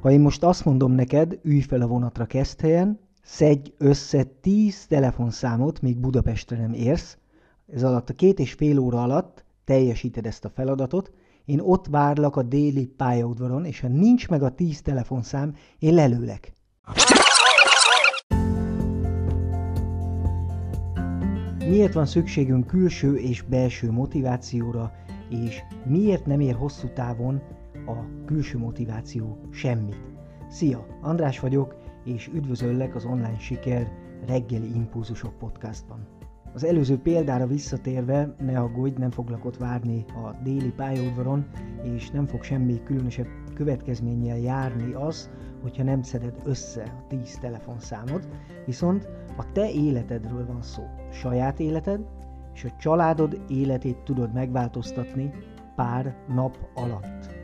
Ha 0.00 0.10
én 0.10 0.20
most 0.20 0.44
azt 0.44 0.64
mondom 0.64 0.92
neked, 0.92 1.38
ülj 1.42 1.60
fel 1.60 1.80
a 1.80 1.86
vonatra 1.86 2.24
Keszthelyen, 2.24 2.98
szedj 3.22 3.72
össze 3.78 4.22
10 4.22 4.86
telefonszámot, 4.86 5.82
míg 5.82 5.98
Budapestre 5.98 6.56
nem 6.56 6.72
érsz, 6.72 7.18
ez 7.72 7.82
alatt 7.82 8.10
a 8.10 8.14
két 8.14 8.38
és 8.38 8.52
fél 8.52 8.78
óra 8.78 9.02
alatt 9.02 9.44
teljesíted 9.64 10.26
ezt 10.26 10.44
a 10.44 10.48
feladatot, 10.48 11.12
én 11.44 11.60
ott 11.60 11.86
várlak 11.86 12.36
a 12.36 12.42
déli 12.42 12.86
pályaudvaron, 12.86 13.64
és 13.64 13.80
ha 13.80 13.88
nincs 13.88 14.28
meg 14.28 14.42
a 14.42 14.54
10 14.54 14.82
telefonszám, 14.82 15.54
én 15.78 15.94
lelőlek. 15.94 16.52
Miért 21.58 21.92
van 21.92 22.06
szükségünk 22.06 22.66
külső 22.66 23.16
és 23.16 23.42
belső 23.42 23.90
motivációra, 23.90 24.92
és 25.28 25.58
miért 25.84 26.26
nem 26.26 26.40
ér 26.40 26.54
hosszú 26.54 26.88
távon 26.94 27.42
a 27.90 28.06
külső 28.24 28.58
motiváció 28.58 29.38
semmit? 29.50 30.00
Szia, 30.48 30.86
András 31.00 31.40
vagyok, 31.40 31.76
és 32.04 32.30
üdvözöllek 32.34 32.94
az 32.94 33.04
Online 33.04 33.38
Siker 33.38 33.92
reggeli 34.26 34.74
impulzusok 34.74 35.38
podcastban. 35.38 36.06
Az 36.54 36.64
előző 36.64 36.98
példára 36.98 37.46
visszatérve, 37.46 38.34
ne 38.38 38.58
aggódj, 38.58 38.98
nem 38.98 39.10
foglak 39.10 39.44
ott 39.44 39.56
várni 39.56 40.04
a 40.08 40.42
déli 40.42 40.72
pályaudvaron, 40.72 41.46
és 41.82 42.10
nem 42.10 42.26
fog 42.26 42.42
semmi 42.42 42.82
különösebb 42.82 43.26
következménnyel 43.54 44.38
járni 44.38 44.92
az, 44.92 45.30
hogyha 45.62 45.82
nem 45.82 46.02
szeded 46.02 46.34
össze 46.44 46.82
a 46.82 47.06
10 47.08 47.38
telefonszámod, 47.38 48.28
viszont 48.66 49.08
a 49.36 49.52
te 49.52 49.70
életedről 49.70 50.46
van 50.46 50.62
szó. 50.62 50.82
Saját 51.12 51.60
életed 51.60 52.00
és 52.54 52.64
a 52.64 52.76
családod 52.78 53.40
életét 53.48 53.98
tudod 54.04 54.32
megváltoztatni 54.32 55.32
pár 55.76 56.16
nap 56.28 56.58
alatt. 56.74 57.39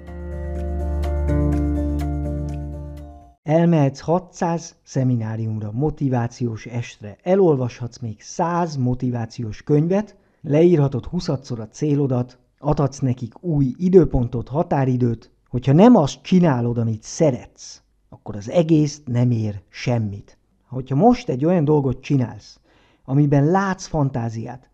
Elmehetsz 3.42 4.00
600 4.00 4.74
szemináriumra, 4.82 5.70
motivációs 5.72 6.66
estre, 6.66 7.16
elolvashatsz 7.22 7.98
még 7.98 8.20
100 8.20 8.76
motivációs 8.76 9.62
könyvet, 9.62 10.16
leírhatod 10.40 11.08
20-szor 11.12 11.60
a 11.60 11.68
célodat, 11.68 12.38
adhatsz 12.58 12.98
nekik 12.98 13.42
új 13.42 13.74
időpontot, 13.78 14.48
határidőt, 14.48 15.30
hogyha 15.48 15.72
nem 15.72 15.96
azt 15.96 16.22
csinálod, 16.22 16.78
amit 16.78 17.02
szeretsz, 17.02 17.82
akkor 18.08 18.36
az 18.36 18.50
egész 18.50 19.02
nem 19.04 19.30
ér 19.30 19.62
semmit. 19.68 20.38
Hogyha 20.68 20.96
most 20.96 21.28
egy 21.28 21.44
olyan 21.44 21.64
dolgot 21.64 22.00
csinálsz, 22.00 22.60
amiben 23.04 23.44
látsz 23.44 23.86
fantáziát, 23.86 24.70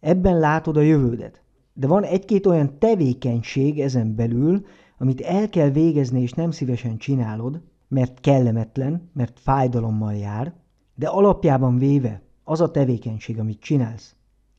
ebben 0.00 0.38
látod 0.38 0.76
a 0.76 0.80
jövődet, 0.80 1.42
de 1.72 1.86
van 1.86 2.02
egy-két 2.02 2.46
olyan 2.46 2.78
tevékenység 2.78 3.80
ezen 3.80 4.14
belül, 4.14 4.64
amit 4.98 5.20
el 5.20 5.48
kell 5.48 5.70
végezni 5.70 6.20
és 6.20 6.32
nem 6.32 6.50
szívesen 6.50 6.96
csinálod, 6.96 7.60
mert 7.88 8.20
kellemetlen, 8.20 9.10
mert 9.12 9.40
fájdalommal 9.40 10.14
jár, 10.14 10.54
de 10.94 11.08
alapjában 11.08 11.78
véve 11.78 12.22
az 12.44 12.60
a 12.60 12.70
tevékenység, 12.70 13.38
amit 13.38 13.60
csinálsz, 13.60 14.14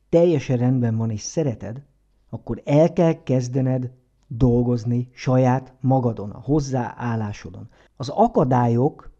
teljesen 0.08 0.56
rendben 0.56 0.96
van 0.96 1.10
és 1.10 1.20
szereted, 1.20 1.82
akkor 2.30 2.62
el 2.64 2.92
kell 2.92 3.22
kezdened 3.22 3.90
dolgozni 4.26 5.08
saját 5.12 5.74
magadon, 5.80 6.30
a 6.30 6.40
hozzáállásodon. 6.40 7.68
Az 7.96 8.08
akadályok, 8.08 9.10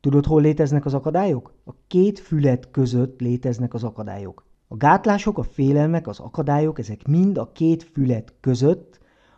tudod, 0.00 0.26
hol 0.26 0.42
léteznek 0.42 0.84
az 0.84 0.94
akadályok? 0.94 1.54
A 1.64 1.72
két 1.86 2.18
fület 2.18 2.70
között 2.70 3.20
léteznek 3.20 3.74
az 3.74 3.84
akadályok. 3.84 4.46
A 4.68 4.76
gátlások, 4.76 5.38
a 5.38 5.42
félelmek, 5.42 6.06
az 6.06 6.20
akadályok, 6.20 6.78
ezek 6.78 7.06
mind 7.06 7.38
a 7.38 7.52
két 7.52 7.82
fület 7.82 8.34
között 8.40 8.95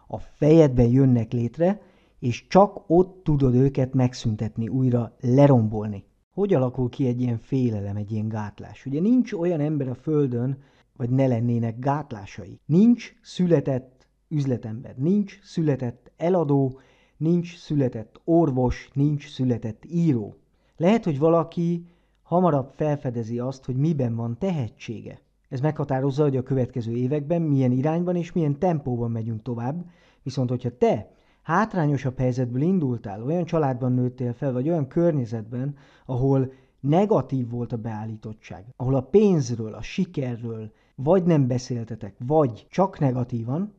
a 0.08 0.18
fejedben 0.18 0.88
jönnek 0.88 1.32
létre, 1.32 1.80
és 2.18 2.46
csak 2.46 2.84
ott 2.86 3.24
tudod 3.24 3.54
őket 3.54 3.94
megszüntetni, 3.94 4.68
újra 4.68 5.16
lerombolni. 5.20 6.04
Hogy 6.32 6.54
alakul 6.54 6.88
ki 6.88 7.06
egy 7.06 7.20
ilyen 7.20 7.38
félelem, 7.38 7.96
egy 7.96 8.12
ilyen 8.12 8.28
gátlás? 8.28 8.86
Ugye 8.86 9.00
nincs 9.00 9.32
olyan 9.32 9.60
ember 9.60 9.88
a 9.88 9.94
Földön, 9.94 10.58
vagy 10.96 11.10
ne 11.10 11.26
lennének 11.26 11.78
gátlásai. 11.78 12.60
Nincs 12.66 13.14
született 13.22 14.08
üzletember, 14.28 14.96
nincs 14.96 15.38
született 15.42 16.12
eladó, 16.16 16.80
nincs 17.16 17.56
született 17.56 18.20
orvos, 18.24 18.90
nincs 18.92 19.30
született 19.30 19.84
író. 19.84 20.36
Lehet, 20.76 21.04
hogy 21.04 21.18
valaki 21.18 21.86
hamarabb 22.22 22.70
felfedezi 22.74 23.38
azt, 23.38 23.64
hogy 23.64 23.76
miben 23.76 24.14
van 24.14 24.38
tehetsége. 24.38 25.20
Ez 25.48 25.60
meghatározza, 25.60 26.22
hogy 26.22 26.36
a 26.36 26.42
következő 26.42 26.92
években 26.92 27.42
milyen 27.42 27.72
irányban 27.72 28.16
és 28.16 28.32
milyen 28.32 28.58
tempóban 28.58 29.10
megyünk 29.10 29.42
tovább, 29.42 29.84
viszont 30.22 30.48
hogyha 30.48 30.76
te 30.78 31.10
hátrányosabb 31.42 32.18
helyzetből 32.18 32.62
indultál, 32.62 33.22
olyan 33.22 33.44
családban 33.44 33.92
nőttél 33.92 34.32
fel, 34.32 34.52
vagy 34.52 34.68
olyan 34.68 34.88
környezetben, 34.88 35.76
ahol 36.06 36.52
negatív 36.80 37.50
volt 37.50 37.72
a 37.72 37.76
beállítottság, 37.76 38.64
ahol 38.76 38.94
a 38.94 39.02
pénzről, 39.02 39.74
a 39.74 39.82
sikerről 39.82 40.72
vagy 40.94 41.24
nem 41.24 41.46
beszéltetek, 41.46 42.16
vagy 42.18 42.66
csak 42.70 42.98
negatívan, 42.98 43.74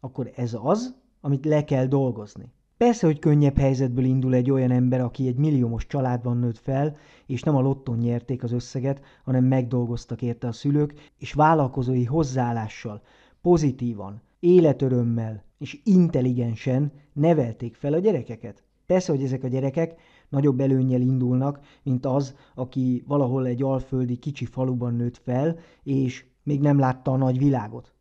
akkor 0.00 0.32
ez 0.36 0.56
az, 0.62 0.96
amit 1.20 1.44
le 1.44 1.64
kell 1.64 1.86
dolgozni. 1.86 2.52
Persze, 2.78 3.06
hogy 3.06 3.18
könnyebb 3.18 3.58
helyzetből 3.58 4.04
indul 4.04 4.34
egy 4.34 4.50
olyan 4.50 4.70
ember, 4.70 5.00
aki 5.00 5.26
egy 5.26 5.36
milliómos 5.36 5.86
családban 5.86 6.36
nőtt 6.36 6.58
fel, 6.58 6.96
és 7.26 7.42
nem 7.42 7.56
a 7.56 7.60
lotton 7.60 7.98
nyerték 7.98 8.42
az 8.42 8.52
összeget, 8.52 9.00
hanem 9.24 9.44
megdolgoztak 9.44 10.22
érte 10.22 10.46
a 10.46 10.52
szülők, 10.52 11.12
és 11.16 11.32
vállalkozói 11.32 12.04
hozzáállással, 12.04 13.02
pozitívan, 13.42 14.22
életörömmel 14.40 15.44
és 15.58 15.80
intelligensen 15.84 16.92
nevelték 17.12 17.74
fel 17.74 17.92
a 17.92 17.98
gyerekeket. 17.98 18.62
Persze, 18.86 19.12
hogy 19.12 19.22
ezek 19.22 19.44
a 19.44 19.48
gyerekek 19.48 20.00
nagyobb 20.28 20.60
előnnyel 20.60 21.00
indulnak, 21.00 21.60
mint 21.82 22.06
az, 22.06 22.34
aki 22.54 23.04
valahol 23.06 23.46
egy 23.46 23.62
alföldi 23.62 24.16
kicsi 24.16 24.44
faluban 24.44 24.94
nőtt 24.94 25.16
fel, 25.16 25.58
és 25.82 26.24
még 26.42 26.60
nem 26.60 26.78
látta 26.78 27.10
a 27.10 27.16
nagy 27.16 27.38
világot. 27.38 27.92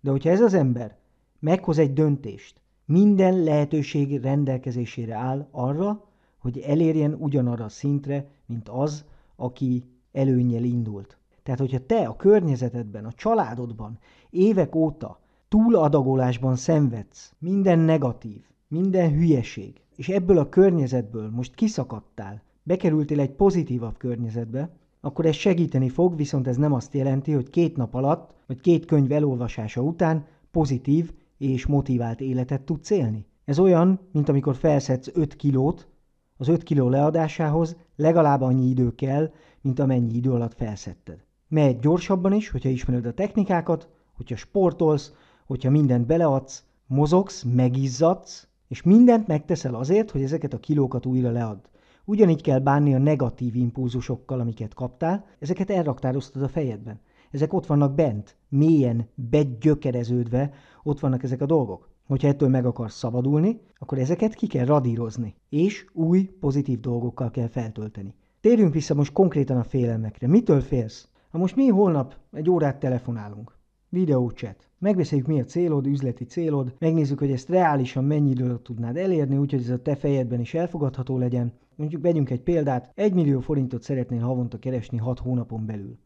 De 0.00 0.10
hogyha 0.10 0.30
ez 0.30 0.40
az 0.40 0.54
ember 0.54 0.96
meghoz 1.38 1.78
egy 1.78 1.92
döntést, 1.92 2.60
minden 2.88 3.42
lehetőség 3.42 4.20
rendelkezésére 4.20 5.14
áll 5.14 5.48
arra, 5.50 6.04
hogy 6.38 6.58
elérjen 6.58 7.14
ugyanarra 7.14 7.64
a 7.64 7.68
szintre, 7.68 8.26
mint 8.46 8.68
az, 8.68 9.04
aki 9.36 9.84
előnnyel 10.12 10.64
indult. 10.64 11.18
Tehát, 11.42 11.60
hogyha 11.60 11.86
te 11.86 12.06
a 12.06 12.16
környezetedben, 12.16 13.04
a 13.04 13.12
családodban 13.12 13.98
évek 14.30 14.74
óta 14.74 15.20
túladagolásban 15.48 16.56
szenvedsz, 16.56 17.34
minden 17.38 17.78
negatív, 17.78 18.42
minden 18.68 19.12
hülyeség, 19.12 19.80
és 19.96 20.08
ebből 20.08 20.38
a 20.38 20.48
környezetből 20.48 21.30
most 21.30 21.54
kiszakadtál, 21.54 22.42
bekerültél 22.62 23.20
egy 23.20 23.32
pozitívabb 23.32 23.96
környezetbe, 23.96 24.70
akkor 25.00 25.26
ez 25.26 25.34
segíteni 25.34 25.88
fog, 25.88 26.16
viszont 26.16 26.46
ez 26.46 26.56
nem 26.56 26.72
azt 26.72 26.94
jelenti, 26.94 27.32
hogy 27.32 27.50
két 27.50 27.76
nap 27.76 27.94
alatt, 27.94 28.34
vagy 28.46 28.60
két 28.60 28.84
könyv 28.84 29.12
elolvasása 29.12 29.80
után 29.80 30.26
pozitív 30.50 31.12
és 31.38 31.66
motivált 31.66 32.20
életet 32.20 32.62
tudsz 32.62 32.90
élni. 32.90 33.26
Ez 33.44 33.58
olyan, 33.58 34.00
mint 34.12 34.28
amikor 34.28 34.56
felszedsz 34.56 35.10
5 35.14 35.36
kilót, 35.36 35.88
az 36.36 36.48
5 36.48 36.62
kiló 36.62 36.88
leadásához 36.88 37.76
legalább 37.96 38.40
annyi 38.40 38.68
idő 38.68 38.94
kell, 38.94 39.30
mint 39.60 39.78
amennyi 39.78 40.14
idő 40.14 40.30
alatt 40.30 40.54
felszedted. 40.54 41.24
Mehet 41.48 41.80
gyorsabban 41.80 42.32
is, 42.32 42.48
hogyha 42.48 42.68
ismered 42.68 43.06
a 43.06 43.14
technikákat, 43.14 43.88
hogyha 44.16 44.36
sportolsz, 44.36 45.12
hogyha 45.46 45.70
mindent 45.70 46.06
beleadsz, 46.06 46.64
mozogsz, 46.86 47.42
megizzadsz, 47.42 48.48
és 48.68 48.82
mindent 48.82 49.26
megteszel 49.26 49.74
azért, 49.74 50.10
hogy 50.10 50.22
ezeket 50.22 50.52
a 50.52 50.58
kilókat 50.58 51.06
újra 51.06 51.30
leadd. 51.30 51.58
Ugyanígy 52.04 52.42
kell 52.42 52.58
bánni 52.58 52.94
a 52.94 52.98
negatív 52.98 53.56
impulzusokkal, 53.56 54.40
amiket 54.40 54.74
kaptál, 54.74 55.26
ezeket 55.38 55.70
elraktároztad 55.70 56.42
a 56.42 56.48
fejedben. 56.48 57.00
Ezek 57.30 57.52
ott 57.52 57.66
vannak 57.66 57.94
bent, 57.94 58.36
mélyen, 58.48 59.08
begyökereződve, 59.14 60.50
ott 60.82 61.00
vannak 61.00 61.22
ezek 61.22 61.40
a 61.40 61.46
dolgok. 61.46 61.88
Hogyha 62.06 62.28
ettől 62.28 62.48
meg 62.48 62.66
akarsz 62.66 62.96
szabadulni, 62.96 63.60
akkor 63.78 63.98
ezeket 63.98 64.34
ki 64.34 64.46
kell 64.46 64.64
radírozni, 64.64 65.34
és 65.48 65.86
új, 65.92 66.24
pozitív 66.40 66.80
dolgokkal 66.80 67.30
kell 67.30 67.48
feltölteni. 67.48 68.14
Térjünk 68.40 68.72
vissza 68.72 68.94
most 68.94 69.12
konkrétan 69.12 69.56
a 69.56 69.64
félelmekre. 69.64 70.26
Mitől 70.26 70.60
félsz? 70.60 71.08
Ha 71.30 71.38
most 71.38 71.56
mi 71.56 71.68
holnap 71.68 72.16
egy 72.32 72.50
órát 72.50 72.78
telefonálunk, 72.80 73.56
videócset, 73.88 74.68
Megbeszéljük, 74.80 75.26
mi 75.26 75.40
a 75.40 75.44
célod, 75.44 75.86
üzleti 75.86 76.24
célod, 76.24 76.74
megnézzük, 76.78 77.18
hogy 77.18 77.30
ezt 77.30 77.48
reálisan 77.48 78.04
mennyi 78.04 78.30
időt 78.30 78.60
tudnád 78.60 78.96
elérni, 78.96 79.36
úgyhogy 79.36 79.60
ez 79.60 79.70
a 79.70 79.82
te 79.82 79.96
fejedben 79.96 80.40
is 80.40 80.54
elfogadható 80.54 81.18
legyen. 81.18 81.52
Mondjuk 81.76 82.02
vegyünk 82.02 82.30
egy 82.30 82.42
példát, 82.42 82.92
1 82.94 83.14
millió 83.14 83.40
forintot 83.40 83.82
szeretnél 83.82 84.20
havonta 84.20 84.58
keresni 84.58 84.98
6 84.98 85.18
hónapon 85.18 85.66
belül. 85.66 85.98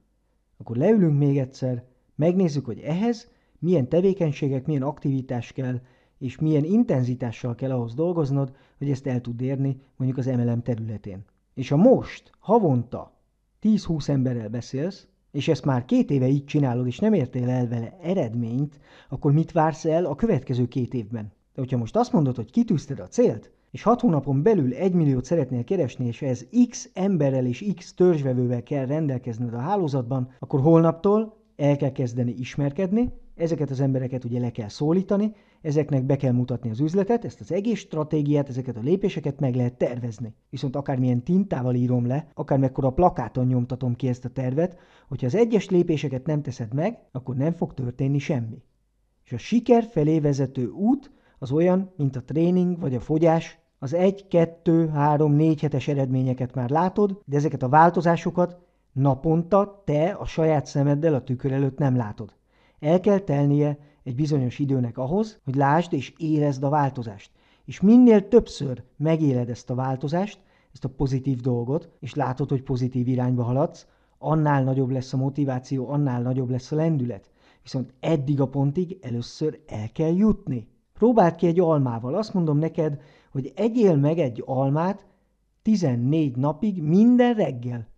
Akkor 0.62 0.76
leülünk 0.76 1.18
még 1.18 1.38
egyszer, 1.38 1.84
megnézzük, 2.14 2.64
hogy 2.64 2.78
ehhez 2.78 3.30
milyen 3.58 3.88
tevékenységek, 3.88 4.66
milyen 4.66 4.82
aktivitás 4.82 5.52
kell, 5.52 5.80
és 6.18 6.38
milyen 6.38 6.64
intenzitással 6.64 7.54
kell 7.54 7.70
ahhoz 7.70 7.94
dolgoznod, 7.94 8.52
hogy 8.78 8.90
ezt 8.90 9.06
el 9.06 9.20
tud 9.20 9.40
érni 9.40 9.80
mondjuk 9.96 10.18
az 10.18 10.26
MLM 10.26 10.62
területén. 10.62 11.24
És 11.54 11.68
ha 11.68 11.76
most 11.76 12.30
havonta 12.38 13.12
10-20 13.62 14.08
emberrel 14.08 14.48
beszélsz, 14.48 15.06
és 15.30 15.48
ezt 15.48 15.64
már 15.64 15.84
két 15.84 16.10
éve 16.10 16.26
így 16.26 16.44
csinálod, 16.44 16.86
és 16.86 16.98
nem 16.98 17.12
értél 17.12 17.48
el 17.48 17.68
vele 17.68 17.98
eredményt, 18.02 18.78
akkor 19.08 19.32
mit 19.32 19.52
vársz 19.52 19.84
el 19.84 20.04
a 20.04 20.14
következő 20.14 20.68
két 20.68 20.94
évben? 20.94 21.24
De 21.24 21.60
hogyha 21.60 21.78
most 21.78 21.96
azt 21.96 22.12
mondod, 22.12 22.36
hogy 22.36 22.50
kitűzted 22.50 23.00
a 23.00 23.08
célt, 23.08 23.50
és 23.72 23.82
6 23.82 24.00
hónapon 24.00 24.42
belül 24.42 24.74
1 24.74 24.92
milliót 24.92 25.24
szeretnél 25.24 25.64
keresni, 25.64 26.06
és 26.06 26.22
ez 26.22 26.46
X 26.68 26.90
emberrel 26.94 27.46
és 27.46 27.72
X 27.76 27.94
törzsvevővel 27.94 28.62
kell 28.62 28.86
rendelkezned 28.86 29.54
a 29.54 29.58
hálózatban, 29.58 30.30
akkor 30.38 30.60
holnaptól 30.60 31.36
el 31.56 31.76
kell 31.76 31.92
kezdeni 31.92 32.32
ismerkedni, 32.32 33.12
ezeket 33.34 33.70
az 33.70 33.80
embereket 33.80 34.24
ugye 34.24 34.40
le 34.40 34.50
kell 34.50 34.68
szólítani, 34.68 35.32
ezeknek 35.62 36.04
be 36.04 36.16
kell 36.16 36.32
mutatni 36.32 36.70
az 36.70 36.80
üzletet, 36.80 37.24
ezt 37.24 37.40
az 37.40 37.52
egész 37.52 37.78
stratégiát, 37.78 38.48
ezeket 38.48 38.76
a 38.76 38.80
lépéseket 38.80 39.40
meg 39.40 39.54
lehet 39.54 39.78
tervezni. 39.78 40.34
Viszont 40.50 40.76
akármilyen 40.76 41.22
tintával 41.22 41.74
írom 41.74 42.06
le, 42.06 42.28
akármekkora 42.34 42.90
plakáton 42.90 43.46
nyomtatom 43.46 43.94
ki 43.94 44.08
ezt 44.08 44.24
a 44.24 44.28
tervet, 44.28 44.78
hogyha 45.08 45.26
az 45.26 45.34
egyes 45.34 45.68
lépéseket 45.68 46.26
nem 46.26 46.42
teszed 46.42 46.74
meg, 46.74 46.98
akkor 47.12 47.36
nem 47.36 47.52
fog 47.52 47.74
történni 47.74 48.18
semmi. 48.18 48.62
És 49.24 49.32
a 49.32 49.38
siker 49.38 49.84
felé 49.84 50.20
vezető 50.20 50.68
út 50.68 51.10
az 51.38 51.52
olyan, 51.52 51.92
mint 51.96 52.16
a 52.16 52.24
tréning 52.24 52.80
vagy 52.80 52.94
a 52.94 53.00
fogyás, 53.00 53.61
az 53.82 53.94
1, 53.94 54.26
2, 54.28 54.88
3, 54.88 55.32
4 55.32 55.60
hetes 55.60 55.88
eredményeket 55.88 56.54
már 56.54 56.70
látod, 56.70 57.20
de 57.24 57.36
ezeket 57.36 57.62
a 57.62 57.68
változásokat 57.68 58.58
naponta 58.92 59.82
te 59.84 60.10
a 60.10 60.24
saját 60.24 60.66
szemeddel 60.66 61.14
a 61.14 61.22
tükör 61.22 61.52
előtt 61.52 61.78
nem 61.78 61.96
látod. 61.96 62.34
El 62.78 63.00
kell 63.00 63.18
telnie 63.18 63.78
egy 64.02 64.14
bizonyos 64.14 64.58
időnek 64.58 64.98
ahhoz, 64.98 65.40
hogy 65.44 65.54
lásd 65.54 65.92
és 65.92 66.12
érezd 66.16 66.62
a 66.62 66.68
változást. 66.68 67.30
És 67.64 67.80
minél 67.80 68.28
többször 68.28 68.82
megéled 68.96 69.48
ezt 69.48 69.70
a 69.70 69.74
változást, 69.74 70.40
ezt 70.72 70.84
a 70.84 70.88
pozitív 70.88 71.40
dolgot, 71.40 71.88
és 72.00 72.14
látod, 72.14 72.48
hogy 72.48 72.62
pozitív 72.62 73.08
irányba 73.08 73.42
haladsz, 73.42 73.86
annál 74.18 74.62
nagyobb 74.62 74.90
lesz 74.90 75.12
a 75.12 75.16
motiváció, 75.16 75.88
annál 75.88 76.22
nagyobb 76.22 76.50
lesz 76.50 76.72
a 76.72 76.76
lendület. 76.76 77.30
Viszont 77.62 77.92
eddig 78.00 78.40
a 78.40 78.48
pontig 78.48 78.98
először 79.00 79.60
el 79.66 79.88
kell 79.92 80.14
jutni. 80.14 80.68
Próbáld 80.92 81.34
ki 81.34 81.46
egy 81.46 81.60
almával. 81.60 82.14
Azt 82.14 82.34
mondom 82.34 82.58
neked, 82.58 83.00
hogy 83.30 83.52
egyél 83.56 83.96
meg 83.96 84.18
egy 84.18 84.42
almát 84.46 85.06
14 85.62 86.36
napig 86.36 86.82
minden 86.82 87.34
reggel. 87.34 87.88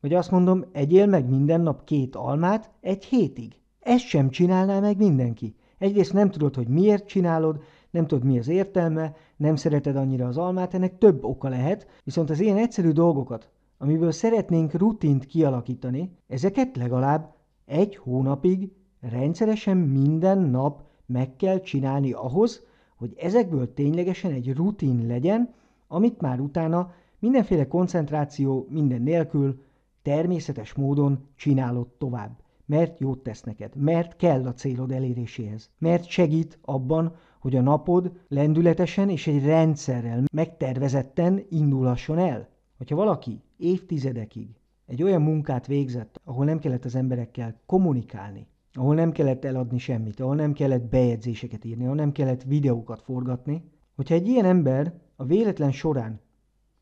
Vagy 0.00 0.14
azt 0.14 0.30
mondom, 0.30 0.64
egyél 0.72 1.06
meg 1.06 1.28
minden 1.28 1.60
nap 1.60 1.84
két 1.84 2.16
almát 2.16 2.70
egy 2.80 3.04
hétig. 3.04 3.58
Ezt 3.80 4.04
sem 4.04 4.30
csinálná 4.30 4.80
meg 4.80 4.96
mindenki. 4.96 5.54
Egyrészt 5.78 6.12
nem 6.12 6.30
tudod, 6.30 6.54
hogy 6.54 6.68
miért 6.68 7.06
csinálod, 7.06 7.62
nem 7.90 8.06
tudod, 8.06 8.24
mi 8.24 8.38
az 8.38 8.48
értelme, 8.48 9.14
nem 9.36 9.56
szereted 9.56 9.96
annyira 9.96 10.26
az 10.26 10.36
almát, 10.36 10.74
ennek 10.74 10.98
több 10.98 11.24
oka 11.24 11.48
lehet, 11.48 11.86
viszont 12.04 12.30
az 12.30 12.40
ilyen 12.40 12.56
egyszerű 12.56 12.90
dolgokat, 12.90 13.50
amiből 13.78 14.12
szeretnénk 14.12 14.72
rutint 14.72 15.26
kialakítani, 15.26 16.16
ezeket 16.26 16.76
legalább 16.76 17.34
egy 17.64 17.96
hónapig 17.96 18.72
rendszeresen 19.00 19.76
minden 19.76 20.38
nap 20.38 20.82
meg 21.12 21.36
kell 21.36 21.60
csinálni 21.60 22.12
ahhoz, 22.12 22.62
hogy 22.96 23.14
ezekből 23.18 23.74
ténylegesen 23.74 24.32
egy 24.32 24.54
rutin 24.54 25.06
legyen, 25.06 25.54
amit 25.88 26.20
már 26.20 26.40
utána 26.40 26.92
mindenféle 27.18 27.68
koncentráció 27.68 28.66
minden 28.68 29.02
nélkül 29.02 29.62
természetes 30.02 30.72
módon 30.72 31.28
csinálod 31.36 31.86
tovább 31.88 32.40
mert 32.70 32.98
jót 32.98 33.22
tesz 33.22 33.42
neked, 33.42 33.76
mert 33.76 34.16
kell 34.16 34.46
a 34.46 34.52
célod 34.52 34.90
eléréséhez, 34.90 35.70
mert 35.78 36.08
segít 36.08 36.58
abban, 36.62 37.14
hogy 37.38 37.56
a 37.56 37.60
napod 37.60 38.12
lendületesen 38.28 39.08
és 39.08 39.26
egy 39.26 39.44
rendszerrel 39.44 40.22
megtervezetten 40.32 41.44
indulhasson 41.48 42.18
el. 42.18 42.48
Hogyha 42.76 42.96
valaki 42.96 43.40
évtizedekig 43.56 44.48
egy 44.86 45.02
olyan 45.02 45.22
munkát 45.22 45.66
végzett, 45.66 46.20
ahol 46.24 46.44
nem 46.44 46.58
kellett 46.58 46.84
az 46.84 46.94
emberekkel 46.94 47.60
kommunikálni, 47.66 48.46
ahol 48.72 48.94
nem 48.94 49.12
kellett 49.12 49.44
eladni 49.44 49.78
semmit, 49.78 50.20
ahol 50.20 50.34
nem 50.34 50.52
kellett 50.52 50.82
bejegyzéseket 50.82 51.64
írni, 51.64 51.84
ahol 51.84 51.96
nem 51.96 52.12
kellett 52.12 52.42
videókat 52.42 53.02
forgatni, 53.02 53.62
hogyha 53.96 54.14
egy 54.14 54.28
ilyen 54.28 54.44
ember 54.44 54.94
a 55.16 55.24
véletlen 55.24 55.72
során 55.72 56.20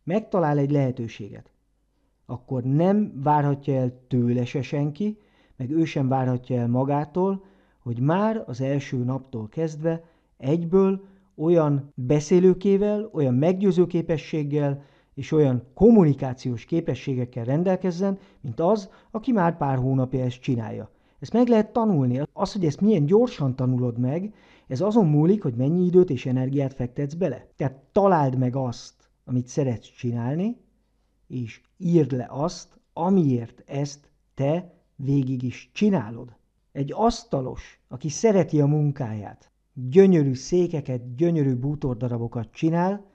megtalál 0.05 0.59
egy 0.59 0.71
lehetőséget, 0.71 1.53
akkor 2.27 2.63
nem 2.63 3.21
várhatja 3.23 3.75
el 3.75 3.93
tőle 4.09 4.45
se 4.45 4.63
senki, 4.63 5.19
meg 5.57 5.71
ő 5.71 5.85
sem 5.85 6.09
várhatja 6.09 6.57
el 6.61 6.69
magától, 6.69 7.45
hogy 7.79 8.01
már 8.01 8.43
az 8.47 8.61
első 8.61 8.97
naptól 8.97 9.49
kezdve 9.49 10.05
egyből 10.37 11.05
olyan 11.35 11.93
beszélőkével, 11.95 13.11
olyan 13.13 13.35
meggyőző 13.35 13.87
képességgel 13.87 14.83
és 15.15 15.33
olyan 15.33 15.63
kommunikációs 15.75 16.65
képességekkel 16.65 17.45
rendelkezzen, 17.45 18.19
mint 18.41 18.61
az, 18.61 18.91
aki 19.11 19.33
már 19.33 19.57
pár 19.57 19.79
hónapja 19.79 20.25
ezt 20.25 20.41
csinálja. 20.41 20.91
Ezt 21.21 21.33
meg 21.33 21.49
lehet 21.49 21.73
tanulni. 21.73 22.21
Az, 22.33 22.53
hogy 22.53 22.65
ezt 22.65 22.81
milyen 22.81 23.07
gyorsan 23.07 23.57
tanulod 23.57 23.99
meg, 23.99 24.35
ez 24.67 24.81
azon 24.81 25.07
múlik, 25.07 25.43
hogy 25.43 25.55
mennyi 25.55 25.85
időt 25.85 26.11
és 26.11 26.27
energiát 26.27 26.75
fektetsz 26.75 27.15
bele. 27.15 27.47
Tehát 27.57 27.79
találd 27.93 28.39
meg 28.39 28.57
azt, 28.57 29.11
amit 29.25 29.47
szeretsz 29.47 29.91
csinálni, 29.97 30.57
és 31.27 31.61
írd 31.77 32.13
le 32.13 32.27
azt, 32.31 32.81
amiért 32.93 33.63
ezt 33.67 34.11
te 34.35 34.75
végig 34.97 35.43
is 35.43 35.71
csinálod. 35.73 36.37
Egy 36.73 36.93
asztalos, 36.95 37.81
aki 37.89 38.09
szereti 38.09 38.61
a 38.61 38.67
munkáját, 38.67 39.51
gyönyörű 39.73 40.35
székeket, 40.35 41.15
gyönyörű 41.15 41.55
bútordarabokat 41.55 42.49
csinál, 42.53 43.07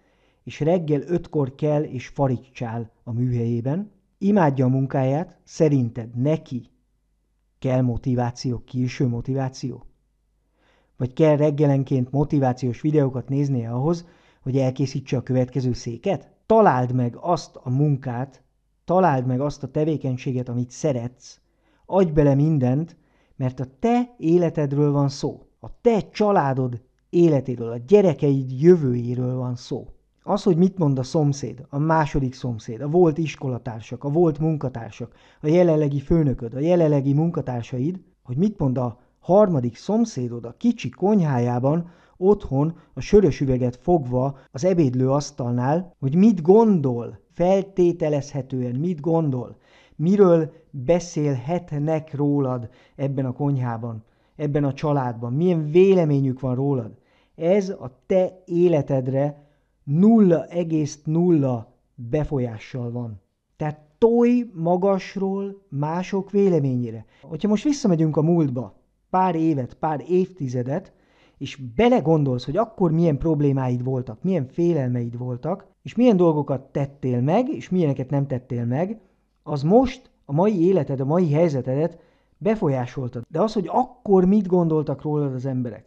és 0.44 0.60
reggel 0.60 1.02
ötkor 1.02 1.56
kell 1.56 1.84
és 1.84 2.08
faricsál 2.08 2.92
a 3.04 3.12
műhelyében, 3.12 3.92
imádja 4.18 4.66
a 4.66 4.70
munkáját, 4.70 5.40
szerinted 5.44 6.16
neki 6.16 6.72
kell 7.64 7.82
motiváció, 7.82 8.64
külső 8.72 9.08
motiváció? 9.08 9.86
Vagy 10.98 11.14
kell 11.14 11.36
reggelenként 11.36 12.12
motivációs 12.12 12.82
videókat 12.82 13.30
néznie 13.30 13.72
ahhoz, 13.72 14.08
hogy 14.42 14.58
elkészítse 14.58 15.18
a 15.18 15.24
következő 15.24 15.74
széket? 15.74 16.32
Találd 16.46 16.94
meg 16.94 17.16
azt 17.20 17.56
a 17.56 17.70
munkát, 17.70 18.44
találd 18.86 19.26
meg 19.26 19.42
azt 19.42 19.64
a 19.64 19.72
tevékenységet, 19.72 20.50
amit 20.50 20.72
szeretsz, 20.72 21.40
adj 21.86 22.12
bele 22.12 22.36
mindent, 22.36 22.96
mert 23.36 23.60
a 23.60 23.66
te 23.80 24.16
életedről 24.18 24.92
van 24.92 25.10
szó. 25.10 25.48
A 25.60 25.82
te 25.82 26.10
családod 26.10 26.82
életéről, 27.10 27.72
a 27.72 27.82
gyerekeid 27.88 28.62
jövőjéről 28.62 29.36
van 29.36 29.56
szó. 29.56 29.88
Az, 30.24 30.44
hogy 30.44 30.58
mit 30.58 30.78
mond 30.78 31.00
a 31.00 31.04
szomszéd, 31.04 31.66
a 31.70 31.78
második 31.78 32.34
szomszéd, 32.34 32.82
a 32.82 32.88
volt 32.88 33.18
iskolatársak, 33.18 34.04
a 34.04 34.10
volt 34.10 34.40
munkatársak, 34.40 35.16
a 35.42 35.48
jelenlegi 35.48 36.00
főnököd, 36.00 36.54
a 36.54 36.60
jelenlegi 36.60 37.14
munkatársaid, 37.14 38.00
hogy 38.24 38.38
mit 38.38 38.60
mond 38.60 38.78
a 38.78 39.00
harmadik 39.20 39.76
szomszédod 39.76 40.46
a 40.46 40.56
kicsi 40.58 40.90
konyhájában, 40.90 41.90
otthon 42.18 42.76
a 42.94 43.00
sörös 43.00 43.42
üveget 43.42 43.76
fogva 43.76 44.38
az 44.52 44.66
ebédlő 44.66 45.10
asztalnál, 45.10 45.96
hogy 46.00 46.16
mit 46.16 46.42
gondol, 46.42 47.20
feltételezhetően 47.32 48.76
mit 48.76 49.00
gondol, 49.00 49.58
miről 49.96 50.52
beszélhetnek 50.70 52.16
rólad 52.16 52.70
ebben 52.96 53.26
a 53.26 53.32
konyhában, 53.32 54.04
ebben 54.36 54.64
a 54.64 54.74
családban, 54.74 55.34
milyen 55.34 55.72
véleményük 55.72 56.40
van 56.40 56.56
rólad. 56.56 56.92
Ez 57.36 57.70
a 57.70 58.00
te 58.06 58.42
életedre 58.46 59.43
0,0 59.88 61.66
befolyással 61.96 62.92
van. 62.92 63.22
Tehát 63.58 63.80
tolj 63.98 64.52
magasról 64.54 65.66
mások 65.70 66.32
véleményére. 66.32 67.06
Hogyha 67.22 67.48
most 67.48 67.64
visszamegyünk 67.64 68.18
a 68.18 68.22
múltba, 68.22 68.76
pár 69.10 69.36
évet, 69.36 69.74
pár 69.74 70.04
évtizedet, 70.08 70.94
és 71.38 71.56
belegondolsz, 71.76 72.46
hogy 72.46 72.58
akkor 72.58 72.92
milyen 72.92 73.18
problémáid 73.18 73.84
voltak, 73.84 74.24
milyen 74.24 74.48
félelmeid 74.48 75.18
voltak, 75.18 75.66
és 75.82 75.96
milyen 75.96 76.18
dolgokat 76.18 76.62
tettél 76.62 77.22
meg, 77.22 77.50
és 77.50 77.70
milyeneket 77.70 78.10
nem 78.10 78.28
tettél 78.28 78.66
meg, 78.66 79.02
az 79.44 79.64
most 79.64 80.10
a 80.26 80.34
mai 80.34 80.66
életed, 80.66 81.00
a 81.00 81.06
mai 81.06 81.32
helyzetedet 81.32 82.00
befolyásoltad. 82.38 83.24
De 83.30 83.42
az, 83.42 83.54
hogy 83.54 83.70
akkor 83.72 84.26
mit 84.26 84.48
gondoltak 84.48 85.02
rólad 85.02 85.34
az 85.34 85.46
emberek, 85.46 85.86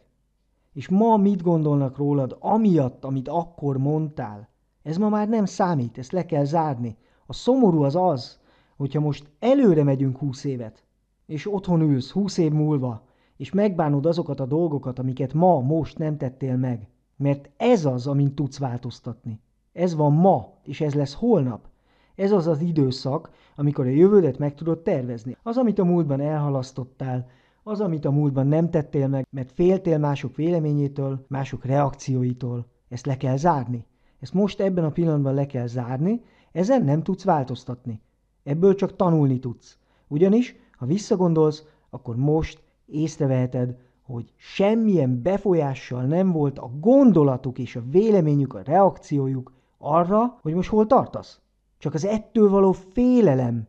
és 0.77 0.87
ma 0.87 1.17
mit 1.17 1.41
gondolnak 1.41 1.97
rólad, 1.97 2.37
amiatt, 2.39 3.05
amit 3.05 3.27
akkor 3.27 3.77
mondtál, 3.77 4.49
ez 4.83 4.97
ma 4.97 5.09
már 5.09 5.29
nem 5.29 5.45
számít, 5.45 5.97
ezt 5.97 6.11
le 6.11 6.25
kell 6.25 6.43
zárni. 6.43 6.97
A 7.25 7.33
szomorú 7.33 7.83
az 7.83 7.95
az, 7.95 8.39
hogyha 8.75 8.99
most 8.99 9.29
előre 9.39 9.83
megyünk 9.83 10.17
húsz 10.17 10.43
évet, 10.43 10.83
és 11.25 11.53
otthon 11.53 11.81
ülsz 11.81 12.11
húsz 12.11 12.37
év 12.37 12.51
múlva, 12.51 13.05
és 13.37 13.51
megbánod 13.51 14.05
azokat 14.05 14.39
a 14.39 14.45
dolgokat, 14.45 14.99
amiket 14.99 15.33
ma, 15.33 15.59
most 15.59 15.97
nem 15.97 16.17
tettél 16.17 16.57
meg. 16.57 16.87
Mert 17.15 17.49
ez 17.57 17.85
az, 17.85 18.07
amint 18.07 18.35
tudsz 18.35 18.57
változtatni. 18.59 19.41
Ez 19.73 19.95
van 19.95 20.13
ma, 20.13 20.53
és 20.63 20.81
ez 20.81 20.93
lesz 20.93 21.13
holnap. 21.13 21.67
Ez 22.15 22.31
az 22.31 22.47
az 22.47 22.61
időszak, 22.61 23.31
amikor 23.55 23.85
a 23.85 23.89
jövődet 23.89 24.37
meg 24.37 24.55
tudod 24.55 24.79
tervezni. 24.79 25.37
Az, 25.43 25.57
amit 25.57 25.79
a 25.79 25.83
múltban 25.83 26.21
elhalasztottál, 26.21 27.29
az, 27.67 27.81
amit 27.81 28.05
a 28.05 28.11
múltban 28.11 28.47
nem 28.47 28.69
tettél 28.69 29.07
meg, 29.07 29.27
mert 29.29 29.51
féltél 29.51 29.97
mások 29.97 30.35
véleményétől, 30.35 31.25
mások 31.27 31.65
reakcióitól, 31.65 32.65
ezt 32.89 33.05
le 33.05 33.17
kell 33.17 33.37
zárni. 33.37 33.85
Ezt 34.19 34.33
most 34.33 34.59
ebben 34.59 34.83
a 34.83 34.91
pillanatban 34.91 35.33
le 35.33 35.45
kell 35.45 35.67
zárni, 35.67 36.21
ezen 36.51 36.83
nem 36.83 37.03
tudsz 37.03 37.23
változtatni. 37.23 38.01
Ebből 38.43 38.75
csak 38.75 38.95
tanulni 38.95 39.39
tudsz. 39.39 39.77
Ugyanis, 40.07 40.55
ha 40.77 40.85
visszagondolsz, 40.85 41.63
akkor 41.89 42.15
most 42.15 42.63
észreveheted, 42.85 43.77
hogy 44.01 44.33
semmilyen 44.35 45.21
befolyással 45.21 46.03
nem 46.03 46.31
volt 46.31 46.59
a 46.59 46.71
gondolatuk 46.79 47.59
és 47.59 47.75
a 47.75 47.83
véleményük, 47.89 48.53
a 48.53 48.61
reakciójuk 48.61 49.51
arra, 49.77 50.39
hogy 50.41 50.53
most 50.53 50.69
hol 50.69 50.87
tartasz. 50.87 51.41
Csak 51.77 51.93
az 51.93 52.05
ettől 52.05 52.49
való 52.49 52.71
félelem, 52.71 53.67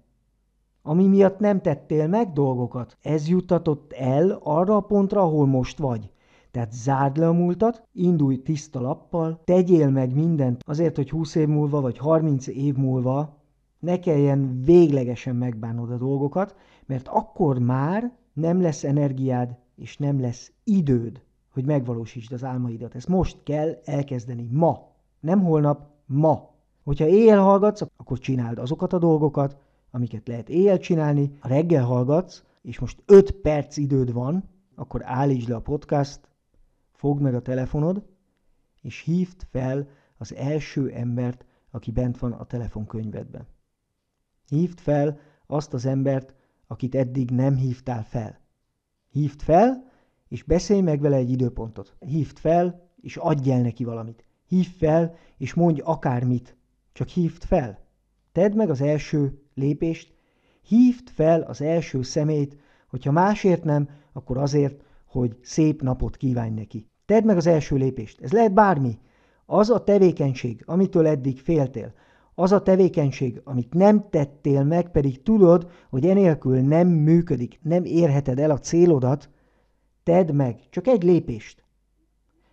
ami 0.83 1.07
miatt 1.07 1.39
nem 1.39 1.61
tettél 1.61 2.07
meg 2.07 2.33
dolgokat, 2.33 2.97
ez 3.03 3.29
juttatott 3.29 3.93
el 3.93 4.39
arra 4.43 4.77
a 4.77 4.81
pontra, 4.81 5.21
ahol 5.21 5.47
most 5.47 5.79
vagy. 5.79 6.11
Tehát 6.51 6.73
zárd 6.73 7.17
le 7.17 7.29
a 7.29 7.33
múltat, 7.33 7.83
indulj 7.93 8.43
tiszta 8.43 8.81
lappal, 8.81 9.41
tegyél 9.45 9.91
meg 9.91 10.15
mindent 10.15 10.63
azért, 10.67 10.97
hogy 10.97 11.11
20 11.11 11.35
év 11.35 11.49
múlva 11.49 11.81
vagy 11.81 11.99
30 11.99 12.47
év 12.47 12.75
múlva 12.75 13.37
ne 13.79 13.99
kelljen 13.99 14.63
véglegesen 14.65 15.37
megbánod 15.37 15.91
a 15.91 15.97
dolgokat, 15.97 16.55
mert 16.87 17.09
akkor 17.09 17.59
már 17.59 18.13
nem 18.33 18.61
lesz 18.61 18.85
energiád 18.85 19.57
és 19.77 19.97
nem 19.97 20.21
lesz 20.21 20.53
időd, 20.65 21.23
hogy 21.53 21.65
megvalósítsd 21.65 22.33
az 22.33 22.45
álmaidat. 22.45 22.95
Ezt 22.95 23.09
most 23.09 23.43
kell 23.43 23.81
elkezdeni, 23.85 24.49
ma. 24.53 24.87
Nem 25.21 25.43
holnap, 25.43 25.87
ma. 26.07 26.51
Hogyha 26.85 27.07
éjjel 27.07 27.41
hallgatsz, 27.41 27.83
akkor 27.97 28.19
csináld 28.19 28.59
azokat 28.59 28.93
a 28.93 28.99
dolgokat, 28.99 29.57
amiket 29.91 30.29
lehet 30.29 30.49
éjjel 30.49 30.79
csinálni. 30.79 31.37
Ha 31.41 31.49
reggel 31.49 31.85
hallgatsz, 31.85 32.43
és 32.63 32.79
most 32.79 33.03
5 33.07 33.31
perc 33.31 33.77
időd 33.77 34.13
van, 34.13 34.45
akkor 34.75 35.01
állítsd 35.05 35.49
le 35.49 35.55
a 35.55 35.61
podcast, 35.61 36.21
fogd 36.91 37.21
meg 37.21 37.35
a 37.35 37.43
telefonod, 37.43 38.07
és 38.83 39.01
hívd 39.01 39.47
fel 39.51 39.89
az 40.17 40.35
első 40.35 40.91
embert, 40.91 41.45
aki 41.71 41.91
bent 41.93 42.19
van 42.19 42.33
a 42.33 42.45
telefonkönyvedben. 42.45 43.47
Hívd 44.49 44.79
fel 44.79 45.19
azt 45.47 45.75
az 45.75 45.87
embert, 45.87 46.35
akit 46.67 46.95
eddig 46.95 47.31
nem 47.31 47.57
hívtál 47.57 48.05
fel. 48.05 48.41
Hívd 49.09 49.41
fel, 49.41 49.91
és 50.29 50.43
beszélj 50.43 50.81
meg 50.81 51.01
vele 51.01 51.17
egy 51.17 51.31
időpontot. 51.31 51.97
Hívd 51.99 52.39
fel, 52.39 52.89
és 53.01 53.17
adj 53.17 53.51
el 53.51 53.61
neki 53.61 53.85
valamit. 53.85 54.25
Hívd 54.47 54.73
fel, 54.73 55.17
és 55.37 55.55
mondj 55.55 55.81
akármit. 55.81 56.57
Csak 56.93 57.09
hívd 57.09 57.43
fel. 57.43 57.87
Tedd 58.33 58.57
meg 58.57 58.71
az 58.71 58.81
első 58.81 59.43
lépést, 59.59 60.13
hívd 60.63 61.09
fel 61.09 61.41
az 61.41 61.63
első 61.63 62.03
szemét, 62.03 62.57
hogyha 62.89 63.13
másért 63.13 63.65
nem, 63.65 63.89
akkor 64.13 64.39
azért, 64.39 64.85
hogy 65.07 65.37
szép 65.43 65.83
napot 65.83 66.17
kívánj 66.17 66.55
neki. 66.55 66.87
Tedd 67.07 67.25
meg 67.25 67.37
az 67.37 67.47
első 67.47 67.77
lépést. 67.77 68.21
Ez 68.21 68.33
lehet 68.33 68.55
bármi. 68.55 68.99
Az 69.47 69.71
a 69.71 69.85
tevékenység, 69.85 70.63
amitől 70.67 71.07
eddig 71.07 71.39
féltél, 71.39 71.93
az 72.35 72.53
a 72.53 72.63
tevékenység, 72.63 73.41
amit 73.45 73.75
nem 73.75 74.09
tettél 74.11 74.65
meg, 74.65 74.91
pedig 74.91 75.23
tudod, 75.23 75.71
hogy 75.91 76.07
enélkül 76.07 76.61
nem 76.61 76.89
működik, 76.89 77.59
nem 77.63 77.85
érheted 77.85 78.39
el 78.39 78.51
a 78.51 78.59
célodat, 78.59 79.31
tedd 80.03 80.33
meg, 80.33 80.61
csak 80.71 80.87
egy 80.87 81.03
lépést. 81.03 81.65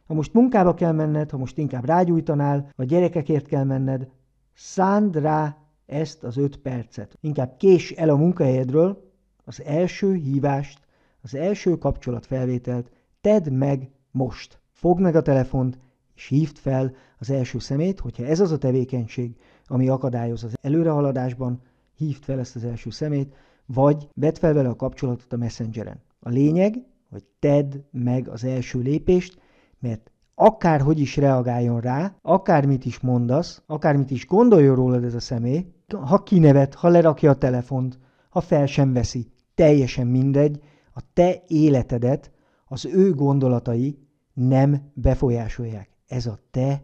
Ha 0.07 0.13
most 0.13 0.33
munkába 0.33 0.73
kell 0.73 0.91
menned, 0.91 1.29
ha 1.29 1.37
most 1.37 1.57
inkább 1.57 1.85
rágyújtanál, 1.85 2.71
vagy 2.75 2.87
gyerekekért 2.87 3.47
kell 3.47 3.63
menned, 3.63 4.09
szánd 4.53 5.15
rá 5.15 5.57
ezt 5.85 6.23
az 6.23 6.37
öt 6.37 6.57
percet. 6.57 7.17
Inkább 7.21 7.57
kés 7.57 7.91
el 7.91 8.09
a 8.09 8.15
munkahelyedről, 8.15 9.11
az 9.43 9.63
első 9.63 10.13
hívást, 10.13 10.79
az 11.21 11.35
első 11.35 11.77
kapcsolatfelvételt 11.77 12.91
tedd 13.21 13.51
meg 13.51 13.89
most. 14.11 14.59
Fogd 14.71 15.01
meg 15.01 15.15
a 15.15 15.21
telefont, 15.21 15.79
és 16.15 16.27
hívd 16.27 16.57
fel 16.57 16.95
az 17.19 17.29
első 17.29 17.59
szemét, 17.59 17.99
hogyha 17.99 18.25
ez 18.25 18.39
az 18.39 18.51
a 18.51 18.57
tevékenység, 18.57 19.35
ami 19.65 19.89
akadályoz 19.89 20.43
az 20.43 20.53
előrehaladásban, 20.61 21.61
hívd 21.95 22.23
fel 22.23 22.39
ezt 22.39 22.55
az 22.55 22.63
első 22.63 22.89
szemét, 22.89 23.35
vagy 23.65 24.07
vedd 24.13 24.33
fel 24.33 24.53
vele 24.53 24.69
a 24.69 24.75
kapcsolatot 24.75 25.33
a 25.33 25.37
messengeren. 25.37 26.01
A 26.19 26.29
lényeg, 26.29 26.75
hogy 27.09 27.23
tedd 27.39 27.73
meg 27.91 28.27
az 28.27 28.43
első 28.43 28.79
lépést, 28.79 29.39
mert 29.79 30.11
akárhogy 30.35 30.99
is 30.99 31.17
reagáljon 31.17 31.79
rá, 31.79 32.15
akármit 32.21 32.85
is 32.85 32.99
mondasz, 32.99 33.61
akármit 33.65 34.11
is 34.11 34.27
gondoljon 34.27 34.75
rólad 34.75 35.03
ez 35.03 35.13
a 35.13 35.19
személy, 35.19 35.65
ha 36.01 36.23
kinevet, 36.23 36.73
ha 36.73 36.87
lerakja 36.87 37.29
a 37.29 37.37
telefont, 37.37 37.99
ha 38.29 38.41
fel 38.41 38.65
sem 38.65 38.93
veszi, 38.93 39.31
teljesen 39.55 40.07
mindegy, 40.07 40.61
a 40.93 41.01
te 41.13 41.43
életedet 41.47 42.31
az 42.65 42.85
ő 42.85 43.13
gondolatai 43.13 43.99
nem 44.33 44.91
befolyásolják. 44.93 45.89
Ez 46.07 46.25
a 46.25 46.39
te 46.51 46.83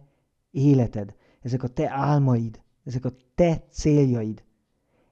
életed, 0.51 1.15
ezek 1.41 1.63
a 1.63 1.67
te 1.67 1.89
álmaid, 1.89 2.61
ezek 2.85 3.05
a 3.05 3.11
te 3.35 3.63
céljaid. 3.71 4.43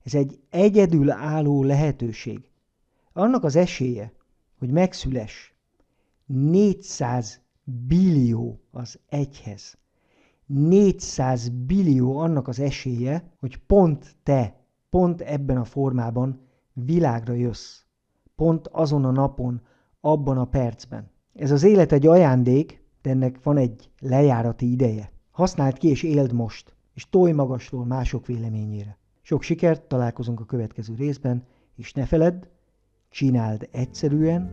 Ez 0.03 0.13
egy 0.13 0.39
egyedül 0.49 1.11
álló 1.11 1.63
lehetőség. 1.63 2.49
Annak 3.13 3.43
az 3.43 3.55
esélye, 3.55 4.13
hogy 4.59 4.71
megszüles 4.71 5.53
400 6.25 7.41
billió 7.87 8.59
az 8.71 8.99
egyhez. 9.09 9.77
400 10.45 11.49
billió 11.49 12.17
annak 12.17 12.47
az 12.47 12.59
esélye, 12.59 13.31
hogy 13.39 13.57
pont 13.57 14.15
te, 14.23 14.55
pont 14.89 15.21
ebben 15.21 15.57
a 15.57 15.63
formában 15.63 16.41
világra 16.73 17.33
jössz. 17.33 17.81
Pont 18.35 18.67
azon 18.67 19.05
a 19.05 19.11
napon, 19.11 19.61
abban 20.01 20.37
a 20.37 20.45
percben. 20.45 21.11
Ez 21.33 21.51
az 21.51 21.63
élet 21.63 21.91
egy 21.91 22.07
ajándék, 22.07 22.83
de 23.01 23.09
ennek 23.09 23.43
van 23.43 23.57
egy 23.57 23.91
lejárati 23.99 24.71
ideje. 24.71 25.11
Használd 25.31 25.77
ki 25.77 25.87
és 25.87 26.03
éld 26.03 26.33
most, 26.33 26.75
és 26.93 27.09
tolj 27.09 27.31
magasról 27.31 27.85
mások 27.85 28.25
véleményére. 28.25 28.97
Sok 29.21 29.41
sikert, 29.41 29.83
találkozunk 29.83 30.39
a 30.39 30.45
következő 30.45 30.95
részben, 30.95 31.43
és 31.75 31.93
ne 31.93 32.05
feledd, 32.05 32.45
csináld 33.09 33.69
egyszerűen, 33.71 34.51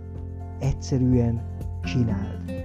egyszerűen 0.59 1.57
csináld. 1.83 2.56